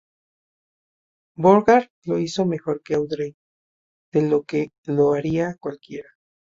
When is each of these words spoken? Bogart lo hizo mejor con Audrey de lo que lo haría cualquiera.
Bogart 1.35 1.91
lo 2.07 2.17
hizo 2.17 2.47
mejor 2.47 2.81
con 2.83 2.95
Audrey 2.95 3.35
de 4.11 4.23
lo 4.27 4.41
que 4.41 4.71
lo 4.87 5.13
haría 5.13 5.57
cualquiera. 5.59 6.09